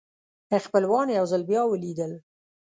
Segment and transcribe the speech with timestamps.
[0.65, 2.11] خپلوان یو ځل بیا ولیدل.